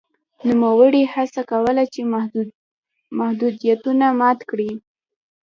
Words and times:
نوموړي 0.47 1.03
هڅه 1.13 1.41
کوله 1.51 1.83
چې 1.93 2.01
محدودیتونه 3.19 4.05
مات 4.19 4.39
کړي. 4.49 4.71